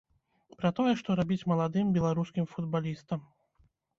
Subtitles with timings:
[0.59, 3.19] Пра тое, што рабіць маладым беларускім футбалістам.